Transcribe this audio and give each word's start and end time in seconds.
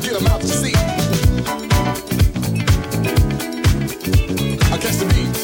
Get 0.00 0.14
them 0.14 0.26
out 0.26 0.40
to 0.40 0.48
see. 0.48 0.74
I 4.72 4.78
catch 4.78 4.96
the 4.96 5.06
beat. 5.14 5.43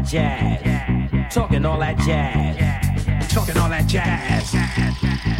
that 0.00 0.10
jazz. 0.10 1.34
Talking 1.34 1.64
all 1.64 1.78
that 1.78 1.98
jazz. 1.98 3.32
Talking 3.32 3.56
all 3.58 3.68
that 3.68 3.86
jazz. 3.86 5.39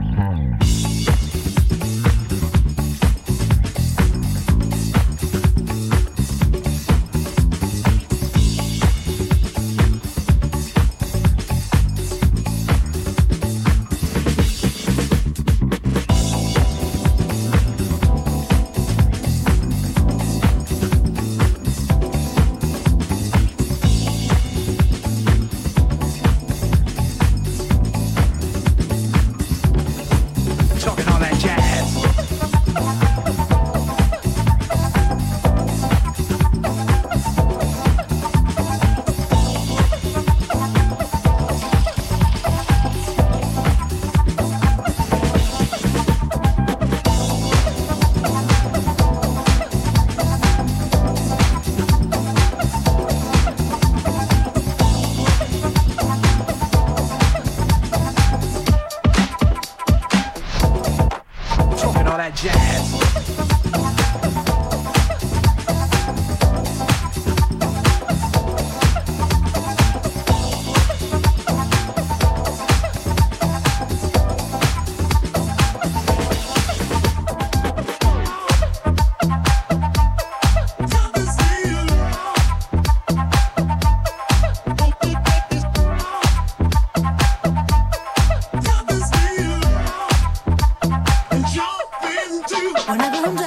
When 92.91 92.99
I 92.99 93.09
go 93.09 93.31
home. 93.31 93.40